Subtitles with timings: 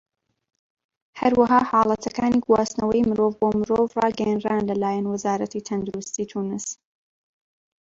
[1.19, 6.65] هەروەها، حاڵەتەکانی گواستنەوەی مرۆڤ بۆ مرۆڤ ڕاگەیەنران لەلایەن وەزارەتی تەندروستی تونس.